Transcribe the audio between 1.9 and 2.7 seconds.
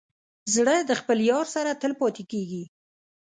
پاتې کېږي.